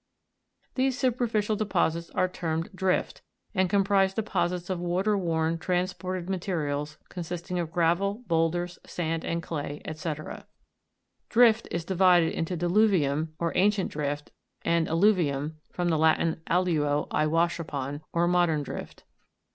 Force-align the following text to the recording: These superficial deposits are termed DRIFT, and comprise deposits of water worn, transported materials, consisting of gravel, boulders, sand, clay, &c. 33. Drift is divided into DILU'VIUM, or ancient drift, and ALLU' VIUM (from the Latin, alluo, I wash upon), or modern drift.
These 0.73 0.97
superficial 0.97 1.55
deposits 1.55 2.09
are 2.15 2.27
termed 2.27 2.71
DRIFT, 2.73 3.21
and 3.53 3.69
comprise 3.69 4.15
deposits 4.15 4.67
of 4.71 4.79
water 4.79 5.15
worn, 5.15 5.59
transported 5.59 6.27
materials, 6.27 6.97
consisting 7.09 7.59
of 7.59 7.71
gravel, 7.71 8.23
boulders, 8.25 8.79
sand, 8.83 9.21
clay, 9.43 9.79
&c. 9.85 9.93
33. 10.01 10.37
Drift 11.29 11.67
is 11.69 11.85
divided 11.85 12.33
into 12.33 12.57
DILU'VIUM, 12.57 13.33
or 13.37 13.51
ancient 13.55 13.91
drift, 13.91 14.31
and 14.63 14.87
ALLU' 14.87 15.13
VIUM 15.13 15.53
(from 15.71 15.89
the 15.89 15.99
Latin, 15.99 16.41
alluo, 16.47 17.05
I 17.11 17.27
wash 17.27 17.59
upon), 17.59 18.01
or 18.11 18.27
modern 18.27 18.63
drift. 18.63 19.03